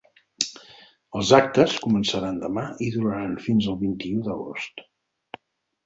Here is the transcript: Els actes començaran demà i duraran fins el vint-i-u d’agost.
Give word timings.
Els 1.19 1.33
actes 1.39 1.77
començaran 1.85 2.41
demà 2.47 2.65
i 2.89 2.91
duraran 2.99 3.39
fins 3.47 3.71
el 3.75 3.81
vint-i-u 3.87 4.29
d’agost. 4.31 4.87